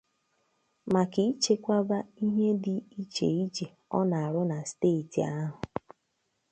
[0.93, 3.65] maka ichekwaba ihe dị icheiche
[3.97, 5.51] ọ na-arụ na steeti ahụ